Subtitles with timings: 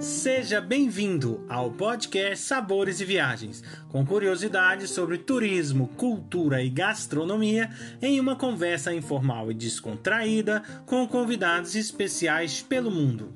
[0.00, 7.68] Seja bem-vindo ao podcast Sabores e Viagens, com curiosidades sobre turismo, cultura e gastronomia,
[8.00, 13.30] em uma conversa informal e descontraída com convidados especiais pelo mundo.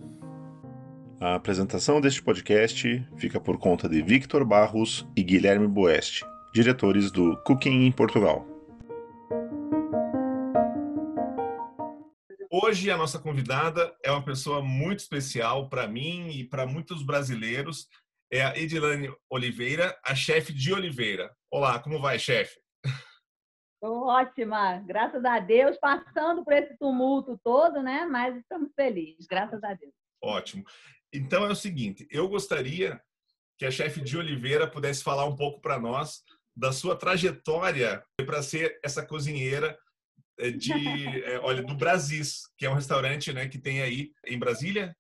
[1.20, 6.24] A apresentação deste podcast fica por conta de Victor Barros e Guilherme Boeste,
[6.54, 8.53] diretores do Cooking em Portugal.
[12.56, 17.88] Hoje a nossa convidada é uma pessoa muito especial para mim e para muitos brasileiros.
[18.32, 21.34] É a Edilane Oliveira, a chefe de Oliveira.
[21.50, 22.60] Olá, como vai, chefe?
[23.82, 28.06] Ótima, graças a Deus, passando por esse tumulto todo, né?
[28.06, 29.92] Mas estamos felizes, graças a Deus.
[30.22, 30.64] Ótimo.
[31.12, 33.02] Então é o seguinte, eu gostaria
[33.58, 36.22] que a chefe de Oliveira pudesse falar um pouco para nós
[36.56, 39.76] da sua trajetória para ser essa cozinheira
[40.56, 44.96] de, é, olha, do Brasis, que é um restaurante, né, que tem aí em Brasília.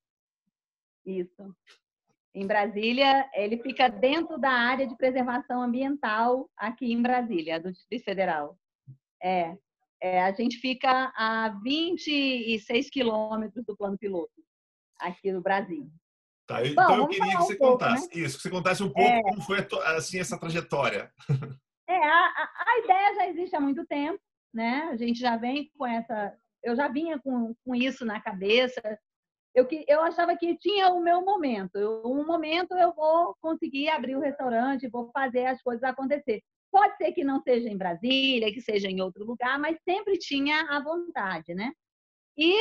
[1.04, 1.54] Isso.
[2.34, 8.04] Em Brasília, ele fica dentro da área de preservação ambiental aqui em Brasília, do Distrito
[8.04, 8.58] Federal.
[9.22, 9.56] É,
[10.00, 14.42] é a gente fica a 26 quilômetros do plano piloto,
[14.98, 15.88] aqui no Brasil.
[16.46, 18.24] Tá, Bom, então eu queria que você um contasse pouco, né?
[18.24, 21.10] isso, que você contasse um pouco é, como foi assim essa trajetória.
[21.86, 24.18] É, a, a ideia já existe há muito tempo,
[24.54, 24.88] né?
[24.90, 28.80] A gente já vem com essa, eu já vinha com, com isso na cabeça.
[29.54, 31.76] Eu, eu achava que tinha o meu momento.
[31.76, 36.42] Eu, um momento eu vou conseguir abrir o restaurante, vou fazer as coisas acontecer.
[36.70, 40.62] Pode ser que não seja em Brasília, que seja em outro lugar, mas sempre tinha
[40.62, 41.72] a vontade, né?
[42.36, 42.52] E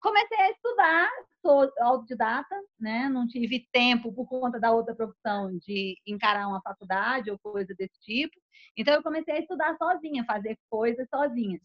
[0.00, 1.10] comecei a estudar,
[1.48, 3.08] sou autodidata, né?
[3.08, 7.98] Não tive tempo por conta da outra profissão de encarar uma faculdade ou coisa desse
[8.02, 8.34] tipo.
[8.76, 11.58] Então eu comecei a estudar sozinha, fazer coisas sozinha.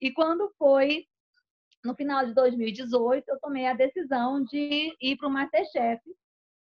[0.00, 1.04] E quando foi
[1.84, 6.00] no final de 2018, eu tomei a decisão de ir para o MasterChef,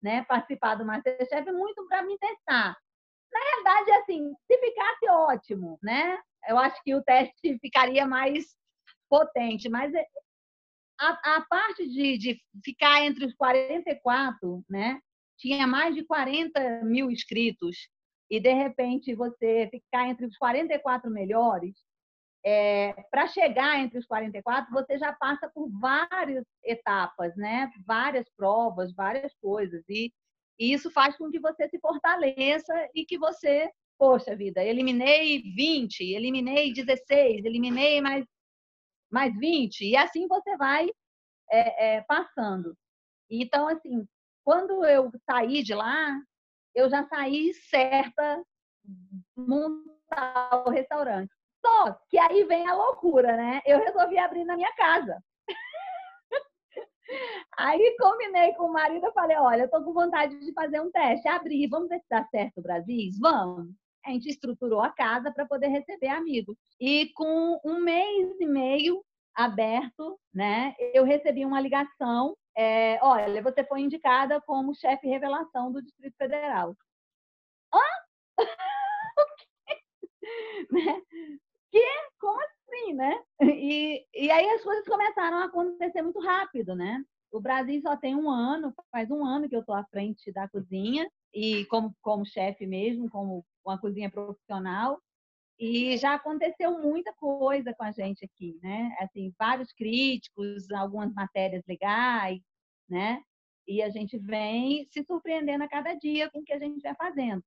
[0.02, 0.24] né?
[0.24, 2.78] Participar do MasterChef muito para me testar.
[3.32, 6.18] Na realidade, assim, se ficasse ótimo, né?
[6.48, 8.46] Eu acho que o teste ficaria mais
[9.10, 9.92] potente, mas
[11.00, 15.00] a, a parte de, de ficar entre os 44, né?
[15.38, 17.90] Tinha mais de 40 mil inscritos
[18.30, 21.76] e de repente você ficar entre os 44 melhores,
[22.46, 27.72] é, para chegar entre os 44, você já passa por várias etapas, né?
[27.86, 29.82] Várias provas, várias coisas.
[29.88, 30.12] E,
[30.60, 36.02] e, isso faz com que você se fortaleça e que você, poxa vida, eliminei 20,
[36.04, 38.26] eliminei 16, eliminei mais,
[39.14, 40.90] mais 20, e assim você vai
[41.52, 42.76] é, é, passando.
[43.30, 44.08] Então, assim,
[44.44, 46.20] quando eu saí de lá,
[46.74, 48.44] eu já saí certa
[49.38, 51.32] montar o restaurante.
[51.64, 53.62] Só que aí vem a loucura, né?
[53.66, 55.24] Eu resolvi abrir na minha casa.
[57.58, 60.90] Aí combinei com o marido, eu falei, olha, eu tô com vontade de fazer um
[60.90, 63.12] teste, abrir, vamos ver se dá certo o Brasil?
[63.20, 63.74] Vamos.
[64.06, 66.58] A gente estruturou a casa para poder receber amigos.
[66.80, 69.04] E com um mês e meio
[69.36, 75.82] aberto, né, eu recebi uma ligação é, olha, você foi indicada como chefe revelação do
[75.82, 76.76] Distrito Federal.
[77.74, 77.80] Hã?
[80.72, 81.02] né?
[81.72, 81.84] Que?
[82.20, 83.24] Como assim, né?
[83.42, 87.04] E, e aí as coisas começaram a acontecer muito rápido, né?
[87.32, 90.48] O Brasil só tem um ano, faz um ano que eu estou à frente da
[90.48, 95.00] cozinha e como, como chefe mesmo, como uma cozinha profissional.
[95.60, 98.96] E já aconteceu muita coisa com a gente aqui, né?
[99.00, 102.42] Assim, vários críticos, algumas matérias legais,
[102.90, 103.22] né?
[103.68, 106.96] E a gente vem se surpreendendo a cada dia com o que a gente vai
[106.96, 107.44] fazendo.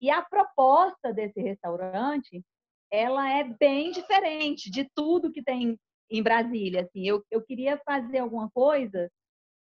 [0.00, 2.44] E a proposta desse restaurante,
[2.90, 5.78] ela é bem diferente de tudo que tem
[6.10, 6.82] em Brasília.
[6.82, 9.10] Assim, eu, eu queria fazer alguma coisa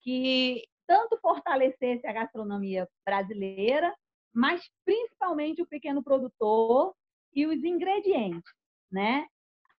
[0.01, 3.96] que tanto fortalecesse a gastronomia brasileira,
[4.34, 6.96] mas principalmente o pequeno produtor
[7.32, 8.52] e os ingredientes,
[8.92, 9.28] né?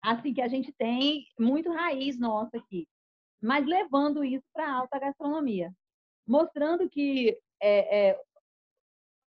[0.01, 2.87] Assim que a gente tem muito raiz nossa aqui,
[3.43, 5.75] mas levando isso para a alta gastronomia,
[6.25, 8.21] mostrando que é, é,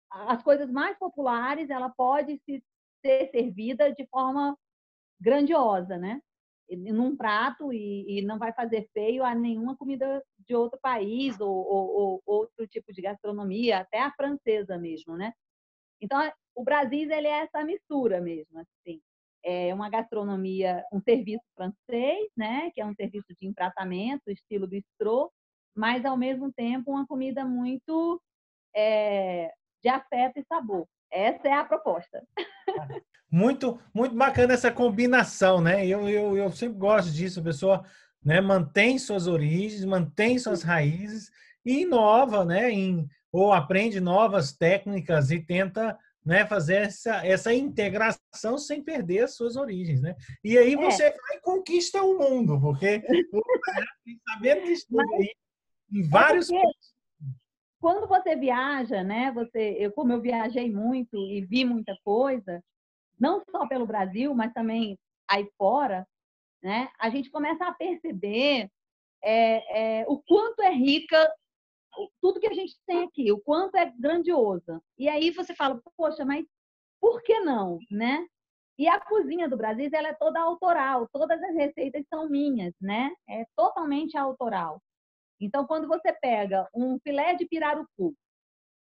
[0.09, 2.63] as coisas mais populares ela pode se,
[3.05, 4.57] ser servida de forma
[5.21, 6.23] grandiosa, né?
[6.77, 11.51] Num prato e, e, não vai fazer feio a nenhuma comida de outro país ou,
[11.51, 15.33] ou, ou outro tipo de gastronomia, até a francesa mesmo, né?
[16.01, 16.21] Então,
[16.55, 19.01] o Brasil ele é essa mistura mesmo, assim.
[19.45, 25.33] É uma gastronomia, um serviço francês, né, que é um serviço de empratamento, estilo bistrô,
[25.75, 28.21] mas ao mesmo tempo uma comida muito
[28.75, 29.53] é,
[29.83, 30.87] de afeto e sabor.
[31.13, 32.27] Essa é a proposta.
[33.31, 35.87] Muito, muito bacana essa combinação, né?
[35.87, 37.85] Eu, eu, eu sempre gosto disso, a pessoa
[38.25, 38.41] né?
[38.41, 41.31] Mantém suas origens, mantém suas raízes
[41.65, 42.71] e inova, né?
[42.71, 49.35] Em, ou aprende novas técnicas e tenta né, fazer essa, essa integração sem perder as
[49.35, 50.15] suas origens, né?
[50.45, 50.77] E aí é.
[50.77, 51.11] você é.
[51.11, 53.03] vai e conquista o mundo, porque
[54.29, 55.33] sabendo que estuda aí
[55.91, 56.63] em vários é
[57.83, 59.33] quando você viaja, né?
[59.33, 62.63] Você, eu como eu viajei muito e vi muita coisa,
[63.19, 64.97] não só pelo Brasil, mas também
[65.29, 66.07] aí fora,
[66.63, 66.89] né?
[66.97, 68.71] A gente começa a perceber
[69.21, 71.19] é, é, o quanto é rica
[72.21, 74.81] tudo que a gente tem aqui, o quanto é grandiosa.
[74.97, 76.47] E aí você fala, poxa, mas
[77.01, 78.25] por que não, né?
[78.79, 83.11] E a cozinha do Brasil, ela é toda autoral, todas as receitas são minhas, né?
[83.29, 84.81] É totalmente autoral.
[85.43, 88.15] Então, quando você pega um filé de pirarucu,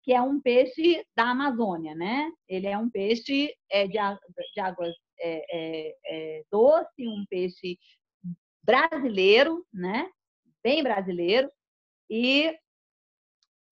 [0.02, 2.32] que é um peixe da Amazônia, né?
[2.48, 7.78] Ele é um peixe é, de, de águas é, é, é, doce, um peixe
[8.62, 10.10] brasileiro, né?
[10.62, 11.48] Bem brasileiro.
[12.10, 12.52] E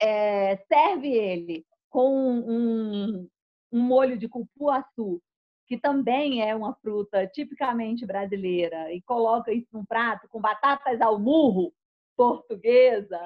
[0.00, 3.28] é, serve ele com um,
[3.72, 5.20] um molho de cupuaçu,
[5.66, 11.18] que também é uma fruta tipicamente brasileira, e coloca isso num prato com batatas ao
[11.18, 11.72] murro
[12.16, 13.20] portuguesa,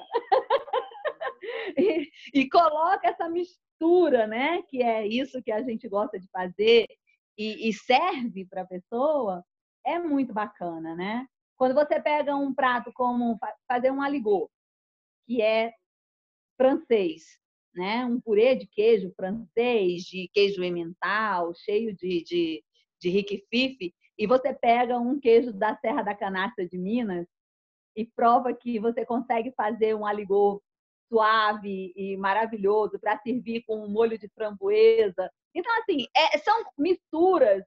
[1.77, 4.63] e, e, coloca essa mistura, né?
[4.63, 6.87] Que é isso que a gente gosta de fazer,
[7.39, 9.45] e, e serve para a pessoa,
[9.85, 11.27] é muito bacana, né?
[11.57, 13.39] Quando você pega um prato como
[13.69, 14.51] fazer um aligô,
[15.27, 15.73] que é
[16.57, 17.39] francês,
[17.75, 18.05] né?
[18.05, 22.65] Um purê de queijo francês, de queijo emmental, cheio de, de,
[23.01, 27.27] de e você pega um queijo da Serra da Canastra de Minas
[27.97, 30.63] e prova que você consegue fazer um aligô
[31.09, 35.31] suave e maravilhoso para servir com um molho de framboesa.
[35.55, 37.65] Então, assim, é, são misturas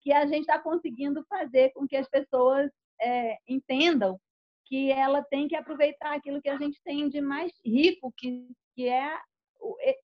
[0.00, 2.70] que a gente está conseguindo fazer com que as pessoas
[3.00, 4.18] é, entendam
[4.66, 8.88] que ela tem que aproveitar aquilo que a gente tem de mais rico, que, que
[8.88, 9.16] é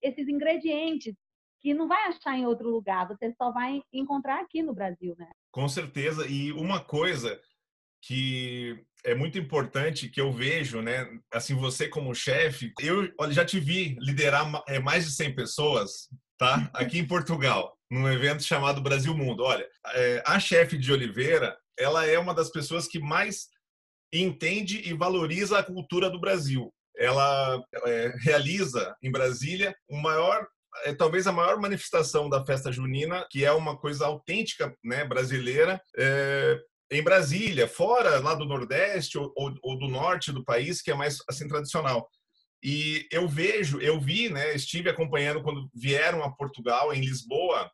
[0.03, 1.15] esses ingredientes
[1.61, 5.29] que não vai achar em outro lugar, você só vai encontrar aqui no Brasil, né?
[5.51, 6.27] Com certeza.
[6.29, 7.41] E uma coisa
[8.01, 11.07] que é muito importante que eu vejo, né?
[11.33, 16.09] Assim, você como chefe, eu já te vi liderar é, mais de 100 pessoas,
[16.39, 16.71] tá?
[16.75, 19.43] Aqui em Portugal, num evento chamado Brasil Mundo.
[19.43, 23.49] Olha, é, a chefe de Oliveira, ela é uma das pessoas que mais
[24.13, 26.73] entende e valoriza a cultura do Brasil.
[26.97, 30.47] Ela é, realiza em Brasília o maior
[30.85, 35.81] é talvez a maior manifestação da festa junina, que é uma coisa autêntica, né, brasileira,
[35.97, 36.59] é,
[36.91, 40.95] em Brasília, fora lá do Nordeste ou, ou, ou, do Norte do país, que é
[40.95, 42.09] mais assim tradicional.
[42.63, 47.71] E eu vejo, eu vi, né, estive acompanhando quando vieram a Portugal, em Lisboa,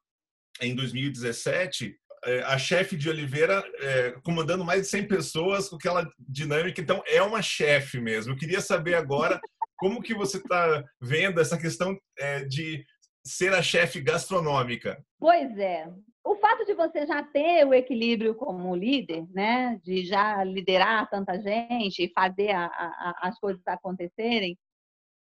[0.60, 6.08] em 2017, é, a chefe de Oliveira é, comandando mais de 100 pessoas com aquela
[6.18, 6.80] dinâmica.
[6.80, 8.32] Então, é uma chefe mesmo.
[8.32, 9.40] Eu queria saber agora
[9.76, 12.84] como que você está vendo essa questão é, de
[13.26, 15.02] ser a chefe gastronômica.
[15.18, 15.86] Pois é.
[16.24, 21.38] O fato de você já ter o equilíbrio como líder, né, de já liderar tanta
[21.38, 24.58] gente e fazer a, a, as coisas acontecerem,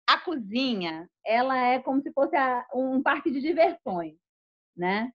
[0.08, 2.34] a cozinha, ela é como se fosse
[2.72, 4.16] um parque de diversões,
[4.76, 5.12] né?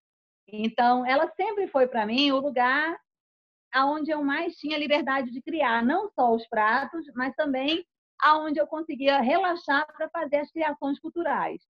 [0.48, 3.00] Então, ela sempre foi para mim o lugar
[3.74, 7.86] aonde eu mais tinha liberdade de criar, não só os pratos, mas também
[8.22, 11.62] aonde eu conseguia relaxar para fazer as criações culturais,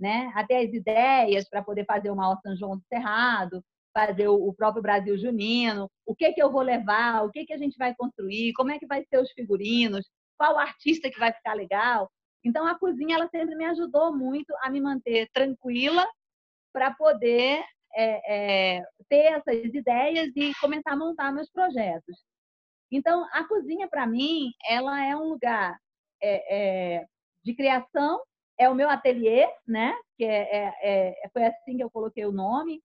[0.00, 0.32] né?
[0.34, 5.18] Até as ideias para poder fazer uma São João do Cerrado, fazer o próprio Brasil
[5.18, 8.70] Junino, o que que eu vou levar, o que que a gente vai construir, como
[8.70, 12.10] é que vai ser os figurinos, qual artista que vai ficar legal.
[12.44, 16.06] Então a cozinha ela sempre me ajudou muito a me manter tranquila
[16.72, 17.62] para poder
[17.94, 22.16] é, é, ter essas ideias e começar a montar meus projetos.
[22.90, 25.78] Então, a cozinha, para mim, ela é um lugar
[26.22, 27.06] é, é,
[27.44, 28.20] de criação,
[28.60, 29.96] é o meu ateliê, né?
[30.18, 32.82] Que é, é, foi assim que eu coloquei o nome,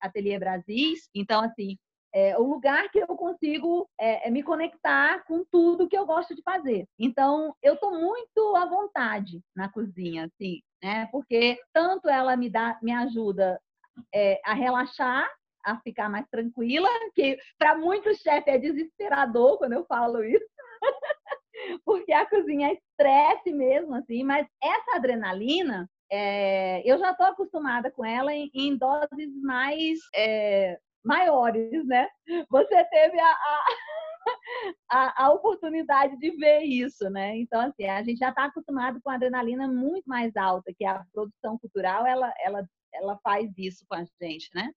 [0.00, 1.10] Ateliê Brasis.
[1.12, 1.76] Então, assim,
[2.14, 6.34] é o lugar que eu consigo é, é, me conectar com tudo que eu gosto
[6.34, 6.86] de fazer.
[6.98, 11.08] Então, eu estou muito à vontade na cozinha, assim, né?
[11.10, 13.58] Porque tanto ela me dá, me ajuda
[14.14, 15.28] é, a relaxar,
[15.64, 20.44] a ficar mais tranquila, que para muitos chefes é desesperador quando eu falo isso.
[21.84, 27.90] Porque a cozinha é estresse mesmo, assim, mas essa adrenalina, é, eu já estou acostumada
[27.90, 32.08] com ela em, em doses mais é, maiores, né?
[32.50, 33.66] Você teve a, a,
[34.90, 37.36] a, a, oportunidade de ver isso, né?
[37.38, 41.58] Então, assim, a gente já está acostumado com adrenalina muito mais alta, que a produção
[41.58, 44.70] cultural, ela, ela ela faz isso com a gente, né?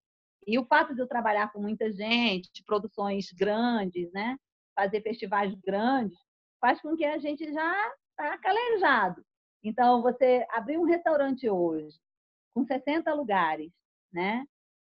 [0.48, 4.38] E o fato de eu trabalhar com muita gente, produções grandes, né?
[4.76, 6.18] fazer festivais grandes,
[6.66, 9.24] faz com que a gente já está calejado.
[9.64, 11.96] Então, você abrir um restaurante hoje,
[12.56, 13.72] com 60 lugares,
[14.12, 14.44] né?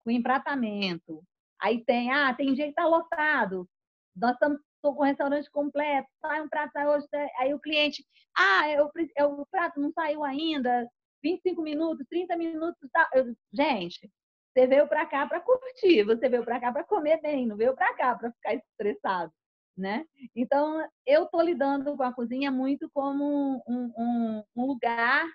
[0.05, 1.23] com empratamento,
[1.59, 3.67] aí tem, ah, tem dia que está lotado,
[4.15, 7.07] nós estamos com o restaurante completo, sai um prato hoje,
[7.39, 8.05] aí o cliente,
[8.37, 10.87] ah, eu, eu, o prato não saiu ainda,
[11.23, 13.09] 25 minutos, 30 minutos, tá.
[13.15, 14.11] eu, gente,
[14.53, 17.75] você veio para cá para curtir, você veio para cá para comer bem, não veio
[17.75, 19.33] para cá para ficar estressado,
[19.77, 20.05] né?
[20.35, 25.27] Então, eu estou lidando com a cozinha muito como um, um, um lugar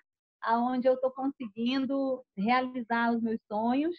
[0.42, 3.96] aonde eu estou conseguindo realizar os meus sonhos,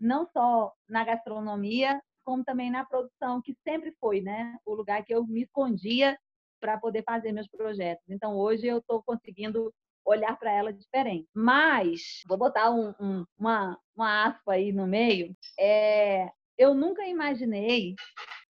[0.00, 4.56] não só na gastronomia, como também na produção, que sempre foi, né?
[4.64, 6.16] O lugar que eu me escondia
[6.60, 8.04] para poder fazer meus projetos.
[8.08, 9.72] Então, hoje eu estou conseguindo
[10.04, 11.28] olhar para ela diferente.
[11.34, 16.30] Mas, vou botar um, um, uma, uma aspa aí no meio, é,
[16.60, 17.94] eu nunca imaginei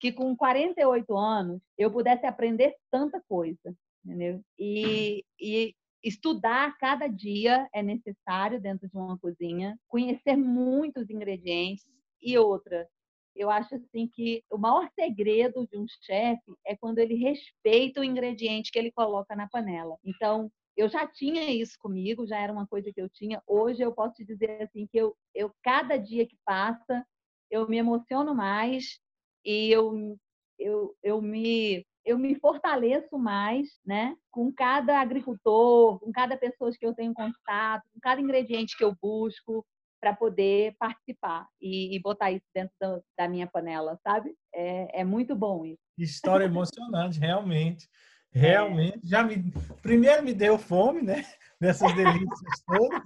[0.01, 3.73] que com 48 anos eu pudesse aprender tanta coisa,
[4.05, 4.43] entendeu?
[4.59, 11.87] E, e estudar cada dia é necessário dentro de uma cozinha, conhecer muitos ingredientes
[12.21, 12.89] e outra.
[13.37, 18.05] Eu acho assim que o maior segredo de um chefe é quando ele respeita o
[18.05, 19.97] ingrediente que ele coloca na panela.
[20.05, 23.41] Então, eu já tinha isso comigo, já era uma coisa que eu tinha.
[23.47, 27.07] Hoje eu posso te dizer assim que eu, eu cada dia que passa,
[27.51, 28.99] eu me emociono mais
[29.45, 30.17] e eu,
[30.59, 36.85] eu, eu me eu me fortaleço mais, né, com cada agricultor, com cada pessoa que
[36.85, 39.65] eu tenho contato, com cada ingrediente que eu busco
[40.01, 44.35] para poder participar e, e, botar isso dentro da, da minha panela, sabe?
[44.55, 45.83] É, é, muito bom isso.
[45.99, 47.87] História emocionante, realmente.
[48.33, 49.09] Realmente, é.
[49.09, 49.53] já me
[49.83, 51.23] primeiro me deu fome, né?
[51.61, 53.03] Dessas delícias todas.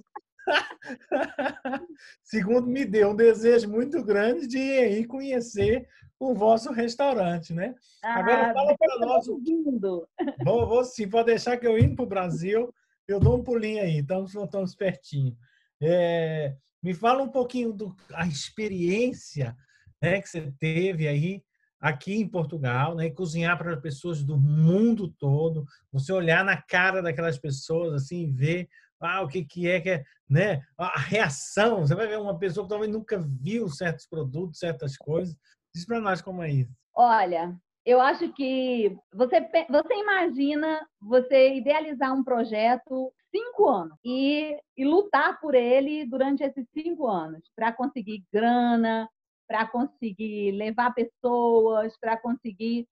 [2.23, 7.75] Segundo, me deu um desejo muito grande de ir conhecer o vosso restaurante, né?
[8.03, 9.27] Ah, Agora fala para nós.
[10.45, 12.73] Vou, vou sim, pode deixar que eu indo para o Brasil,
[13.07, 15.37] eu dou um pulinho aí, estamos, estamos pertinho.
[15.81, 19.57] É, me fala um pouquinho da experiência
[20.01, 21.43] né, que você teve aí
[21.81, 27.39] aqui em Portugal, né, cozinhar para pessoas do mundo todo, você olhar na cara daquelas
[27.39, 28.69] pessoas assim, ver
[29.01, 32.65] ah, o que que é que é, né, a reação, você vai ver uma pessoa
[32.65, 35.37] que talvez nunca viu certos produtos, certas coisas.
[35.75, 36.73] Diz para nós como é isso.
[36.95, 44.85] Olha, eu acho que você você imagina você idealizar um projeto cinco anos e, e
[44.85, 49.09] lutar por ele durante esses cinco anos para conseguir grana,
[49.47, 52.87] para conseguir levar pessoas, para conseguir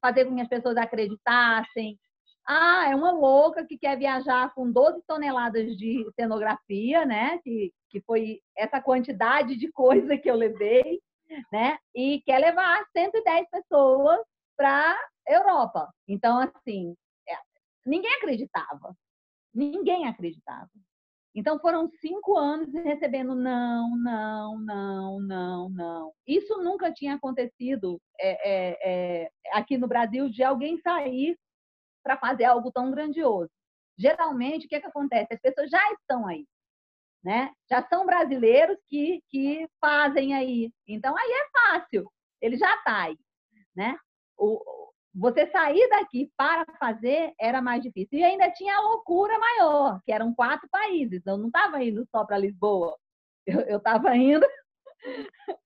[0.00, 1.98] fazer com que as pessoas acreditassem.
[2.46, 7.38] Ah, é uma louca que quer viajar com 12 toneladas de cenografia, né?
[7.38, 11.00] Que, que foi essa quantidade de coisa que eu levei,
[11.52, 11.78] né?
[11.94, 14.20] E quer levar 110 pessoas
[14.56, 14.96] para
[15.28, 15.88] Europa.
[16.08, 16.94] Então, assim,
[17.28, 17.34] é,
[17.86, 18.94] ninguém acreditava.
[19.54, 20.70] Ninguém acreditava.
[21.34, 26.12] Então foram cinco anos recebendo não, não, não, não, não.
[26.26, 28.78] Isso nunca tinha acontecido é, é,
[29.24, 31.38] é, aqui no Brasil de alguém sair
[32.02, 33.50] para fazer algo tão grandioso.
[33.98, 35.34] Geralmente, o que, é que acontece?
[35.34, 36.46] As pessoas já estão aí,
[37.22, 37.52] né?
[37.70, 40.72] Já são brasileiros que, que fazem aí.
[40.86, 43.18] Então aí é fácil, ele já está aí,
[43.76, 43.96] né?
[44.36, 44.60] O,
[45.14, 48.18] você sair daqui para fazer era mais difícil.
[48.18, 51.22] E ainda tinha a loucura maior, que eram quatro países.
[51.26, 52.96] Eu não estava indo só para Lisboa.
[53.46, 54.46] Eu estava indo.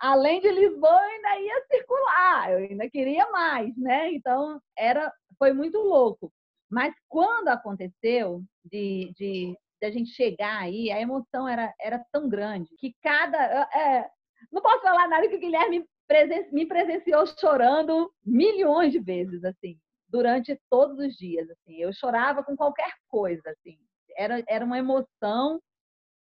[0.00, 4.12] Além de Lisboa, eu ainda ia circular, eu ainda queria mais, né?
[4.12, 6.32] Então, era, foi muito louco.
[6.70, 12.28] Mas quando aconteceu de, de, de a gente chegar aí, a emoção era, era tão
[12.28, 13.68] grande que cada.
[13.72, 14.08] É,
[14.50, 19.78] não posso falar nada que o Guilherme presen me presenciou chorando milhões de vezes, assim,
[20.08, 21.76] durante todos os dias, assim.
[21.76, 23.78] Eu chorava com qualquer coisa, assim.
[24.16, 25.60] Era, era uma emoção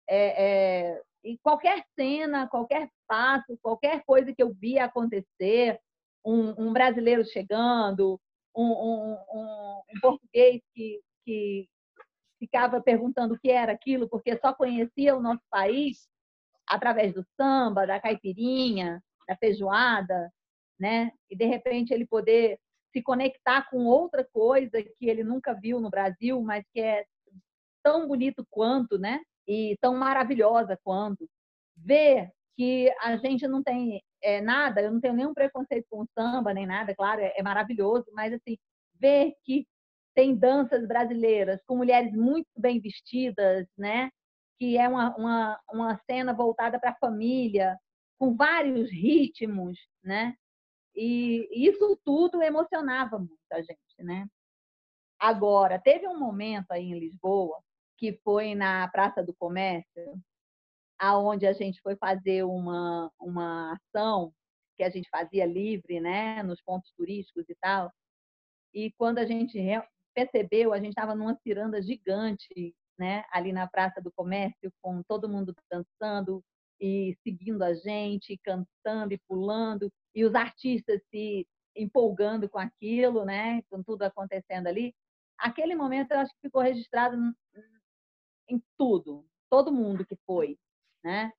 [0.08, 0.44] é,
[0.92, 5.80] é, e qualquer cena, qualquer passo, qualquer coisa que eu via acontecer,
[6.26, 8.20] um, um brasileiro chegando,
[8.56, 11.68] um, um, um, português que, que
[12.40, 16.08] ficava perguntando o que era aquilo, porque só conhecia o nosso país
[16.68, 20.32] através do samba, da caipirinha, da feijoada,
[20.80, 21.12] né?
[21.30, 22.60] E de repente ele poder
[22.92, 27.06] se conectar com outra coisa que ele nunca viu no Brasil, mas que é
[27.84, 29.22] tão bonito quanto, né?
[29.48, 31.28] E tão maravilhosa quanto.
[31.76, 36.54] Ver que a gente não tem é, nada, eu não tenho nenhum preconceito com samba,
[36.54, 38.58] nem nada, claro, é, é maravilhoso, mas assim,
[39.00, 39.68] ver que
[40.16, 44.10] tem danças brasileiras com mulheres muito bem vestidas, né?
[44.60, 47.78] Que é uma, uma, uma cena voltada para a família,
[48.20, 50.36] com vários ritmos, né?
[51.00, 54.28] e isso tudo emocionava muito a gente, né?
[55.18, 57.62] Agora, teve um momento aí em Lisboa,
[57.98, 60.22] que foi na Praça do Comércio,
[61.00, 64.34] aonde a gente foi fazer uma, uma ação
[64.78, 67.92] que a gente fazia livre, né, nos pontos turísticos e tal.
[68.74, 69.58] E quando a gente
[70.14, 75.30] percebeu, a gente estava numa ciranda gigante, né, ali na Praça do Comércio, com todo
[75.30, 76.44] mundo dançando,
[76.80, 83.62] e seguindo a gente, cantando e pulando, e os artistas se empolgando com aquilo, né,
[83.70, 84.94] com tudo acontecendo ali.
[85.38, 87.18] Aquele momento eu acho que ficou registrado
[88.50, 90.58] em tudo, todo mundo que foi,
[91.04, 91.32] né?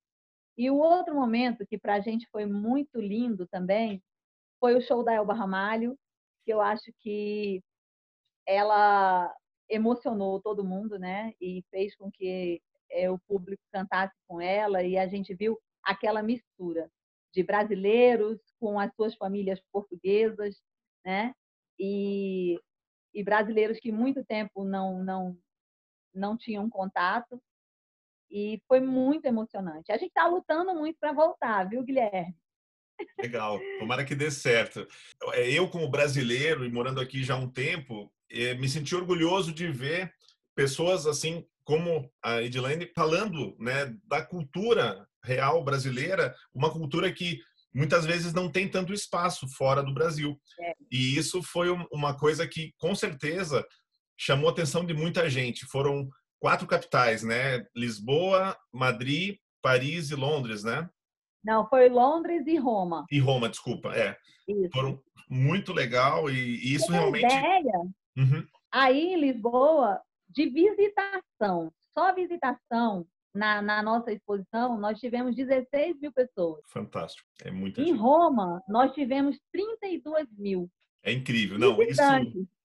[0.57, 4.01] E o outro momento que para a gente foi muito lindo também
[4.59, 5.97] foi o show da Elba Ramalho,
[6.45, 7.63] que eu acho que
[8.47, 9.33] ela
[9.69, 11.33] emocionou todo mundo, né?
[11.39, 16.21] E fez com que é, o público cantasse com ela e a gente viu aquela
[16.21, 16.91] mistura
[17.33, 20.61] de brasileiros com as suas famílias portuguesas,
[21.05, 21.33] né?
[21.79, 22.59] E,
[23.13, 25.37] e brasileiros que muito tempo não não
[26.13, 27.41] não tinham contato
[28.31, 29.91] e foi muito emocionante.
[29.91, 32.35] A gente está lutando muito para voltar, viu, Guilherme?
[33.19, 34.87] Legal, tomara que dê certo.
[35.33, 39.51] É, eu, como brasileiro e morando aqui já há um tempo, é, me senti orgulhoso
[39.51, 40.13] de ver
[40.55, 47.39] pessoas assim como a Edilene falando né, da cultura real brasileira, uma cultura que
[47.73, 50.39] muitas vezes não tem tanto espaço fora do Brasil.
[50.59, 50.73] É.
[50.91, 53.65] E isso foi uma coisa que, com certeza,
[54.17, 55.65] chamou a atenção de muita gente.
[55.65, 56.09] Foram
[56.41, 57.65] quatro capitais, né?
[57.75, 60.89] Lisboa, Madrid, Paris e Londres, né?
[61.43, 63.05] Não, foi Londres e Roma.
[63.09, 64.17] E Roma, desculpa, é.
[64.47, 64.69] Isso.
[64.73, 67.25] Foram muito legal e, e isso realmente.
[67.25, 67.79] Ideia,
[68.17, 68.45] uhum.
[68.71, 76.11] Aí em Lisboa, de visitação, só visitação na, na, nossa exposição, nós tivemos 16 mil
[76.11, 76.61] pessoas.
[76.67, 77.97] Fantástico, é muita Em gente.
[77.97, 80.69] Roma, nós tivemos 32 mil.
[81.03, 82.35] É incrível, não, visitantes.
[82.35, 82.60] isso...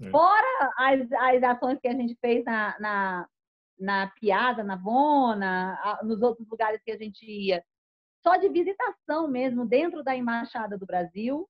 [0.00, 0.10] É.
[0.10, 3.28] Fora as, as ações que a gente fez na, na,
[3.78, 7.64] na Piazza, na Bona, nos outros lugares que a gente ia,
[8.22, 11.48] só de visitação mesmo, dentro da Embaixada do Brasil,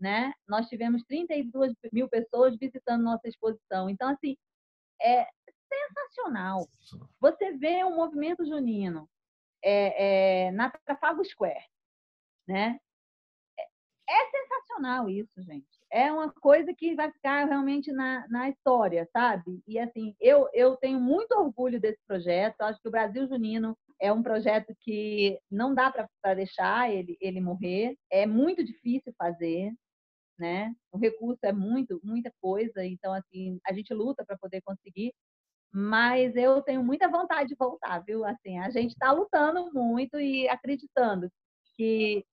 [0.00, 0.32] né?
[0.48, 3.88] Nós tivemos 32 mil pessoas visitando nossa exposição.
[3.88, 4.36] Então, assim,
[5.00, 5.26] é
[5.72, 6.68] sensacional.
[7.20, 9.08] Você vê um movimento junino
[9.62, 11.64] é, é, na Trafalgar Square,
[12.46, 12.78] né?
[13.58, 13.62] É,
[14.10, 19.62] é sensacional isso, gente é uma coisa que vai ficar realmente na, na história, sabe?
[19.64, 22.62] E assim, eu, eu tenho muito orgulho desse projeto.
[22.62, 27.40] Acho que o Brasil Junino é um projeto que não dá para deixar ele, ele
[27.40, 27.96] morrer.
[28.10, 29.72] É muito difícil fazer,
[30.36, 30.74] né?
[30.90, 32.84] O recurso é muito, muita coisa.
[32.84, 35.14] Então, assim, a gente luta para poder conseguir.
[35.72, 38.24] Mas eu tenho muita vontade de voltar, viu?
[38.24, 41.30] Assim, a gente está lutando muito e acreditando
[41.76, 42.24] que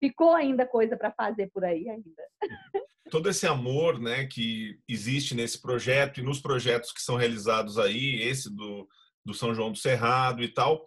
[0.00, 2.22] ficou ainda coisa para fazer por aí ainda.
[3.10, 8.22] Todo esse amor né, que existe nesse projeto e nos projetos que são realizados aí,
[8.22, 8.88] esse do,
[9.24, 10.84] do São João do Cerrado e tal,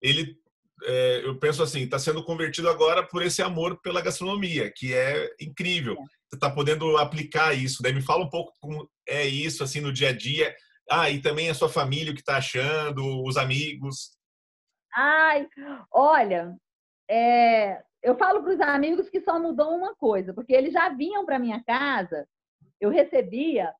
[0.00, 0.36] ele,
[0.84, 5.30] é, eu penso assim, está sendo convertido agora por esse amor pela gastronomia, que é
[5.40, 5.94] incrível.
[5.94, 6.18] É.
[6.28, 7.82] Você está podendo aplicar isso.
[7.82, 7.90] Né?
[7.90, 10.54] Me fala um pouco como é isso assim no dia a dia.
[10.90, 14.16] Ah, e também a sua família, o que está achando, os amigos.
[14.94, 15.46] Ai,
[15.92, 16.56] olha,
[17.10, 21.26] é, eu falo para os amigos que só mudou uma coisa, porque eles já vinham
[21.26, 22.26] para minha casa,
[22.80, 23.70] eu recebia,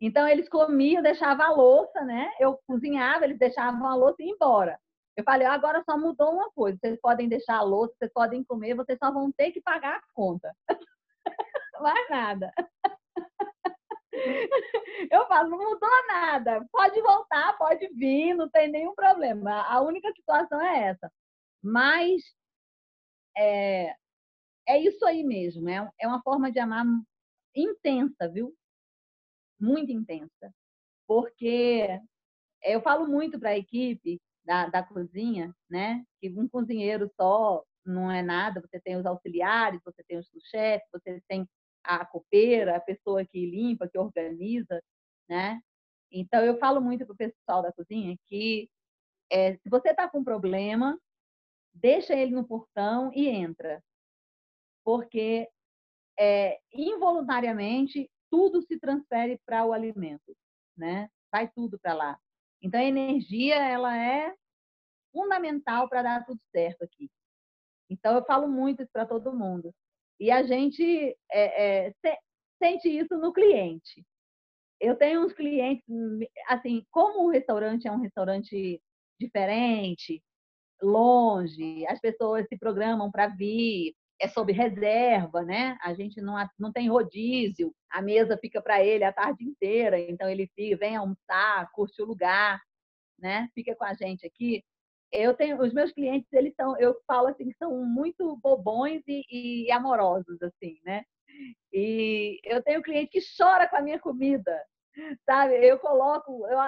[0.00, 2.30] então eles comiam, deixavam a louça, né?
[2.38, 4.78] Eu cozinhava, eles deixavam a louça e iam embora.
[5.16, 8.74] Eu falei, agora só mudou uma coisa, vocês podem deixar a louça, vocês podem comer,
[8.74, 10.54] vocês só vão ter que pagar a conta.
[11.80, 12.52] Mais nada.
[15.10, 16.64] Eu falo, não mudou nada.
[16.70, 19.62] Pode voltar, pode vir, não tem nenhum problema.
[19.62, 21.10] A única situação é essa.
[21.60, 22.22] Mas
[23.36, 23.94] é,
[24.68, 26.84] é isso aí mesmo, é, é uma forma de amar
[27.54, 28.54] intensa, viu?
[29.60, 30.52] Muito intensa.
[31.06, 32.00] Porque
[32.62, 36.04] eu falo muito para a equipe da, da cozinha, né?
[36.20, 40.88] Que um cozinheiro só não é nada, você tem os auxiliares, você tem os chefes,
[40.92, 41.48] você tem
[41.84, 44.80] a copeira, a pessoa que limpa, que organiza,
[45.28, 45.60] né?
[46.10, 48.68] Então, eu falo muito para o pessoal da cozinha que
[49.30, 50.98] é, se você está com um problema,
[51.74, 53.82] deixa ele no portão e entra.
[54.84, 55.48] Porque
[56.18, 60.36] é, involuntariamente tudo se transfere para o alimento,
[60.76, 61.08] né?
[61.30, 62.18] Vai tudo para lá.
[62.62, 64.34] Então a energia ela é
[65.12, 67.10] fundamental para dar tudo certo aqui.
[67.90, 69.74] Então eu falo muito isso para todo mundo.
[70.18, 71.92] E a gente é, é,
[72.62, 74.04] sente isso no cliente.
[74.80, 75.84] Eu tenho uns clientes,
[76.48, 78.80] assim, como o restaurante é um restaurante
[79.20, 80.22] diferente,
[80.82, 85.76] longe, as pessoas se programam para vir, é sob reserva, né?
[85.82, 90.28] A gente não, não tem rodízio, a mesa fica para ele a tarde inteira, então
[90.28, 92.60] ele fica, vem almoçar, curte o lugar,
[93.18, 93.48] né?
[93.54, 94.62] Fica com a gente aqui.
[95.10, 99.66] Eu tenho os meus clientes, eles são, eu falo assim, que são muito bobões e,
[99.66, 101.02] e amorosos assim, né?
[101.72, 104.62] E eu tenho cliente que chora com a minha comida,
[105.26, 105.54] sabe?
[105.66, 106.58] Eu coloco eu,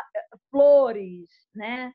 [0.50, 1.92] flores, né?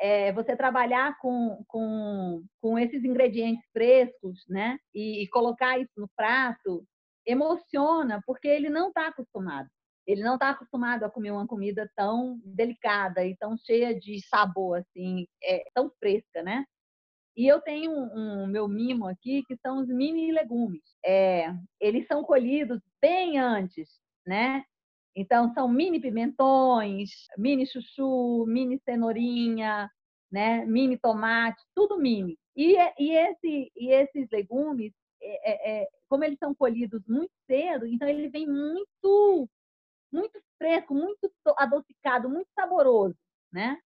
[0.00, 4.78] É, você trabalhar com, com, com esses ingredientes frescos, né?
[4.94, 6.84] E, e colocar isso no prato,
[7.26, 9.68] emociona, porque ele não está acostumado.
[10.06, 14.78] Ele não está acostumado a comer uma comida tão delicada e tão cheia de sabor,
[14.78, 16.64] assim, é, tão fresca, né?
[17.36, 20.82] E eu tenho um, um, meu mimo aqui, que são os mini legumes.
[21.04, 23.88] É, eles são colhidos bem antes,
[24.26, 24.64] né?
[25.14, 29.90] Então, são mini pimentões, mini chuchu, mini cenourinha,
[30.30, 30.64] né?
[30.64, 32.38] mini tomate, tudo mini.
[32.56, 37.86] E, e, esse, e esses legumes, é, é, é como eles são colhidos muito cedo,
[37.86, 39.48] então ele vem muito,
[40.12, 43.16] muito fresco, muito adocicado, muito saboroso,
[43.52, 43.78] né?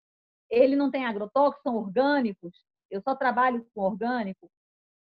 [0.51, 2.53] Ele não tem agrotóxicos, são orgânicos.
[2.91, 4.51] Eu só trabalho com orgânico.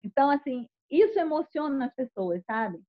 [0.03, 2.81] Então, assim, isso emociona as pessoas, sabe?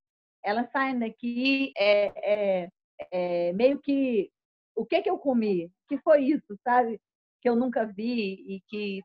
[0.42, 2.68] Elas saem daqui é,
[3.12, 4.30] é, meio que
[4.74, 5.70] o que que eu comi?
[5.88, 7.00] Que foi isso, sabe?
[7.40, 9.02] Que eu nunca vi e que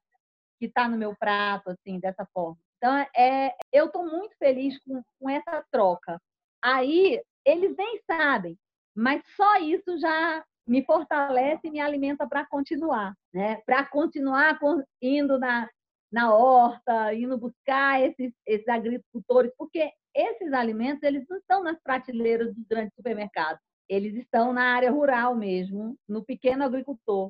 [0.59, 2.57] que está no meu prato assim dessa forma.
[2.77, 6.21] Então é, eu estou muito feliz com, com essa troca.
[6.63, 8.57] Aí eles nem sabem,
[8.95, 13.61] mas só isso já me fortalece e me alimenta para continuar, né?
[13.65, 14.59] Para continuar
[15.01, 15.67] indo na,
[16.11, 22.53] na horta, indo buscar esses, esses agricultores, porque esses alimentos eles não estão nas prateleiras
[22.53, 27.29] dos grandes supermercados eles estão na área rural mesmo, no pequeno agricultor.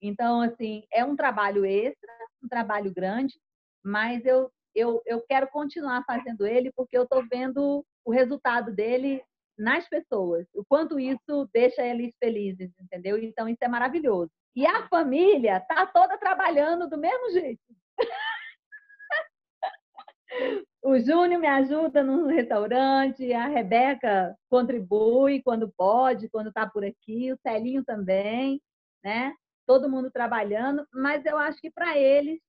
[0.00, 2.10] Então, assim, é um trabalho extra,
[2.42, 3.38] um trabalho grande,
[3.84, 9.22] mas eu, eu, eu quero continuar fazendo ele porque eu estou vendo o resultado dele
[9.58, 13.18] nas pessoas, o quanto isso deixa eles felizes, entendeu?
[13.22, 14.30] Então, isso é maravilhoso.
[14.56, 17.60] E a família está toda trabalhando do mesmo jeito.
[20.82, 27.32] O Júnior me ajuda no restaurante, a Rebeca contribui quando pode, quando está por aqui,
[27.32, 28.60] o Celinho também,
[29.04, 29.34] né?
[29.66, 32.40] Todo mundo trabalhando, mas eu acho que para eles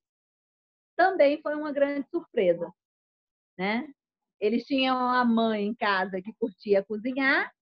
[0.96, 2.72] também foi uma grande surpresa,
[3.58, 3.86] né?
[4.40, 7.52] Eles tinham a mãe em casa que curtia cozinhar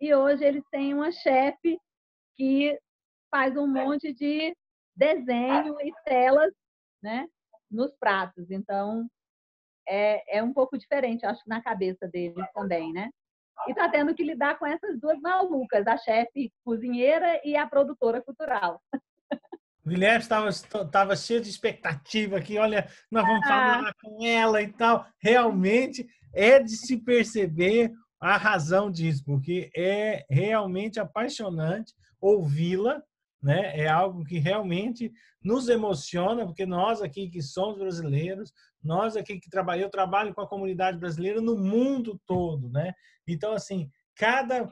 [0.00, 1.78] e hoje eles têm uma chefe
[2.36, 2.78] que
[3.30, 4.56] faz um monte de
[4.96, 6.52] desenho e telas,
[7.02, 7.28] né,
[7.70, 8.50] nos pratos.
[8.50, 9.08] Então,
[9.88, 13.10] é, é um pouco diferente, acho, na cabeça deles também, né?
[13.66, 18.22] E está tendo que lidar com essas duas malucas, a chefe cozinheira e a produtora
[18.22, 18.80] cultural.
[19.84, 23.48] Guilherme estava cheio de expectativa aqui, olha, nós vamos ah.
[23.48, 25.06] falar com ela e tal.
[25.18, 33.02] Realmente é de se perceber a razão disso, porque é realmente apaixonante ouvi-la,
[33.42, 33.78] né?
[33.78, 39.48] É algo que realmente nos emociona, porque nós aqui que somos brasileiros, nós aqui que
[39.48, 42.92] trabalhamos, eu trabalho com a comunidade brasileira no mundo todo, né?
[43.26, 44.68] Então, assim, cada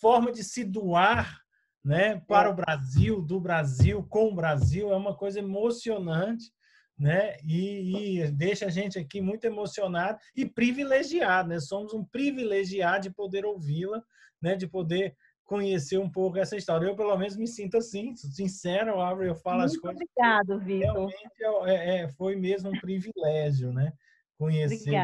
[0.00, 1.40] forma de se doar
[1.84, 6.50] né, para o Brasil, do Brasil, com o Brasil, é uma coisa emocionante,
[6.98, 7.36] né?
[7.44, 11.60] E, e, deixa a gente aqui muito emocionado e privilegiado, né?
[11.60, 14.02] Somos um privilegiado de poder ouvi-la,
[14.40, 14.54] né?
[14.54, 16.86] De poder conhecer um pouco essa história.
[16.86, 20.00] Eu, pelo menos, me sinto assim, sincero, Álvaro, eu falo Muito as coisas.
[20.00, 20.92] Obrigado, Vitor.
[20.92, 23.92] Realmente é, é, foi mesmo um privilégio, né?
[24.38, 24.94] Conhecer,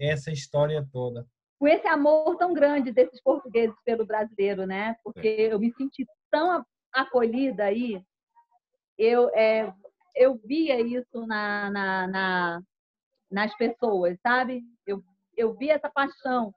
[0.00, 1.26] essa história toda.
[1.58, 4.96] Com esse amor tão grande desses portugueses pelo brasileiro, né?
[5.04, 8.02] Porque eu me senti tão acolhida aí.
[8.98, 9.72] Eu, é,
[10.14, 12.62] eu via isso na, na, na
[13.30, 14.62] nas pessoas, sabe?
[14.86, 15.02] Eu,
[15.34, 16.52] eu vi essa paixão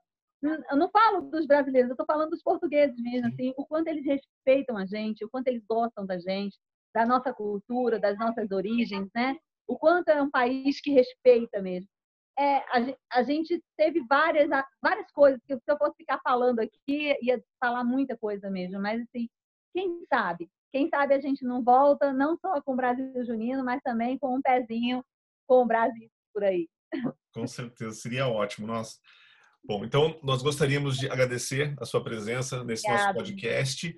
[0.70, 4.06] eu não falo dos brasileiros, eu estou falando dos portugueses mesmo, assim, o quanto eles
[4.06, 6.58] respeitam a gente, o quanto eles gostam da gente,
[6.94, 9.38] da nossa cultura, das nossas origens, né?
[9.68, 11.90] O quanto é um país que respeita mesmo.
[12.38, 14.50] É, a, a, gente teve várias,
[14.82, 19.02] várias coisas que se eu fosse ficar falando aqui ia falar muita coisa mesmo, mas
[19.02, 19.30] assim,
[19.74, 20.50] quem sabe?
[20.72, 24.36] Quem sabe a gente não volta não só com o Brasil Junino, mas também com
[24.36, 25.04] um pezinho
[25.48, 26.68] com o Brasil por aí.
[27.34, 28.68] Com certeza, seria ótimo.
[28.68, 28.98] Nossa,
[29.68, 33.14] Bom, então nós gostaríamos de agradecer a sua presença nesse Obrigada.
[33.14, 33.98] nosso podcast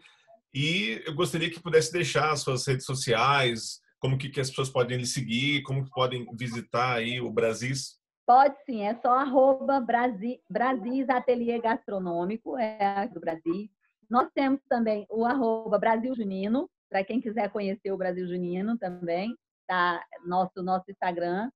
[0.54, 4.70] e eu gostaria que pudesse deixar as suas redes sociais, como que, que as pessoas
[4.70, 8.00] podem lhe seguir, como que podem visitar aí o Brasis.
[8.26, 13.70] Pode sim, é só arroba Brasis, Brasis Ateliê Gastronômico, é do Brasil.
[14.10, 19.36] Nós temos também o arroba Brasil Junino, para quem quiser conhecer o Brasil Junino também,
[19.68, 20.02] tá?
[20.26, 21.50] Nosso, nosso Instagram.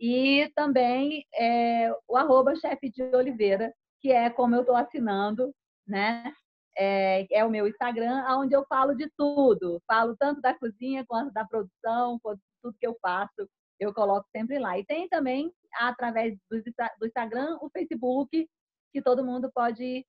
[0.00, 5.54] E também é, o arroba chefe de Oliveira, que é como eu estou assinando,
[5.86, 6.32] né?
[6.78, 9.80] É, é, o meu Instagram, onde eu falo de tudo.
[9.86, 13.48] Falo tanto da cozinha quanto da produção, quanto tudo que eu faço,
[13.80, 14.78] eu coloco sempre lá.
[14.78, 16.62] E tem também, através do,
[16.98, 18.46] do Instagram, o Facebook,
[18.92, 20.04] que todo mundo pode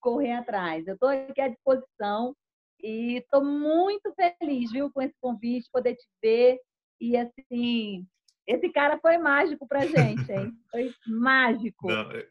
[0.00, 0.86] correr atrás.
[0.86, 2.34] Eu estou aqui à disposição
[2.80, 6.58] e estou muito feliz, viu, com esse convite, poder te ver.
[7.00, 8.06] E assim,
[8.48, 10.52] esse cara foi mágico pra gente, hein?
[10.72, 11.86] Foi mágico.
[11.86, 12.26] Não, é...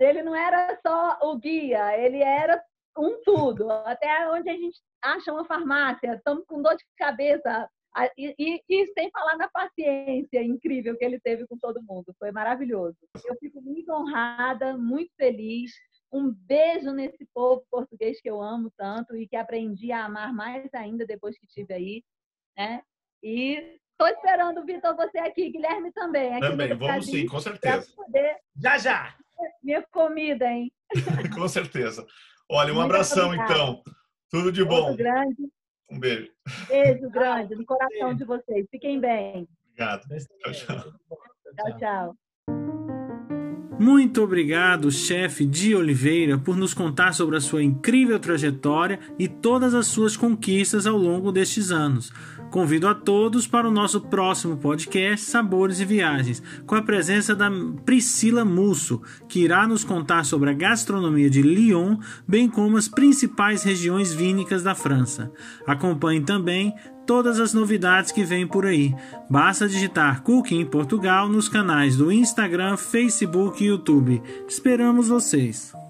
[0.00, 2.60] Ele não era só o guia, ele era
[2.98, 3.70] um tudo.
[3.70, 7.68] Até onde a gente acha uma farmácia, estamos com dor de cabeça.
[8.18, 12.12] E, e, e, sem falar na paciência incrível que ele teve com todo mundo.
[12.18, 12.96] Foi maravilhoso.
[13.24, 15.70] Eu fico muito honrada, muito feliz.
[16.12, 20.72] Um beijo nesse povo português que eu amo tanto e que aprendi a amar mais
[20.74, 22.04] ainda depois que estive aí.
[22.56, 22.82] Né?
[23.22, 26.38] E estou esperando, Vitor, você aqui, Guilherme também.
[26.40, 27.90] também, vamos sim, com certeza.
[27.94, 28.36] Poder...
[28.56, 29.14] Já, já!
[29.62, 30.72] Minha comida, hein?
[31.34, 32.06] com certeza.
[32.48, 33.52] Olha, um Muito abração, obrigada.
[33.52, 33.82] então.
[34.30, 34.88] Tudo de bom.
[34.88, 35.48] Muito grande.
[35.90, 36.30] Um beijo.
[36.68, 38.66] Beijo grande no coração de vocês.
[38.70, 39.48] Fiquem bem.
[39.68, 40.06] Obrigado.
[40.08, 40.92] Tchau, tchau.
[41.56, 42.16] Tchau, tchau.
[43.78, 49.74] Muito obrigado, chefe de Oliveira, por nos contar sobre a sua incrível trajetória e todas
[49.74, 52.12] as suas conquistas ao longo destes anos.
[52.52, 57.50] Convido a todos para o nosso próximo podcast Sabores e Viagens, com a presença da
[57.84, 61.96] Priscila Musso, que irá nos contar sobre a gastronomia de Lyon,
[62.28, 65.32] bem como as principais regiões vínicas da França.
[65.66, 66.72] Acompanhe também
[67.06, 68.94] todas as novidades que vêm por aí.
[69.28, 74.22] Basta digitar Cooking Portugal nos canais do Instagram, Facebook e YouTube.
[74.48, 75.83] Esperamos vocês!